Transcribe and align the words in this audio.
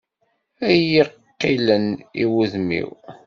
Ad 0.69 0.75
yi-qilen, 0.89 1.85
i 2.23 2.23
wudem-im. 2.31 2.91